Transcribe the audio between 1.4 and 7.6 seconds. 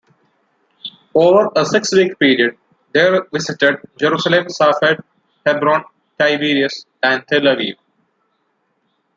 a six-week period, they visited Jerusalem, Safed, Hebron, Tiberias and Tel